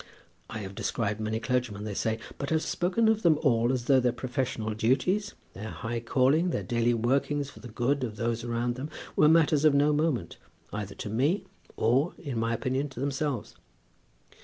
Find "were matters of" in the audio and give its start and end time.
9.15-9.75